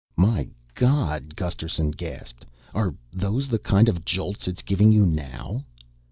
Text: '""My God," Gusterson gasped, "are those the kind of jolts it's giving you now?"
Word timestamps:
'""My 0.31 0.49
God," 0.73 1.35
Gusterson 1.35 1.91
gasped, 1.91 2.43
"are 2.73 2.95
those 3.13 3.49
the 3.49 3.59
kind 3.59 3.87
of 3.87 4.03
jolts 4.03 4.47
it's 4.47 4.63
giving 4.63 4.91
you 4.91 5.05
now?" 5.05 5.63